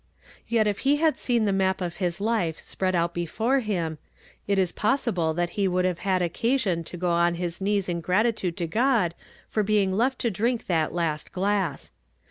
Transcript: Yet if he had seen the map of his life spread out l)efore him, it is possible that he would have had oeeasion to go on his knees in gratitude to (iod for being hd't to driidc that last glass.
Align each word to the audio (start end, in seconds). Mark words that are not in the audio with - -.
Yet 0.47 0.65
if 0.65 0.79
he 0.79 0.95
had 0.95 1.15
seen 1.15 1.45
the 1.45 1.53
map 1.53 1.79
of 1.79 1.97
his 1.97 2.19
life 2.19 2.59
spread 2.59 2.95
out 2.95 3.13
l)efore 3.13 3.61
him, 3.61 3.99
it 4.47 4.57
is 4.57 4.71
possible 4.71 5.31
that 5.35 5.51
he 5.51 5.67
would 5.67 5.85
have 5.85 5.99
had 5.99 6.23
oeeasion 6.23 6.83
to 6.85 6.97
go 6.97 7.11
on 7.11 7.35
his 7.35 7.61
knees 7.61 7.87
in 7.87 8.01
gratitude 8.01 8.57
to 8.57 8.67
(iod 8.67 9.11
for 9.47 9.61
being 9.61 9.91
hd't 9.91 10.17
to 10.17 10.31
driidc 10.31 10.65
that 10.65 10.91
last 10.91 11.31
glass. 11.31 11.91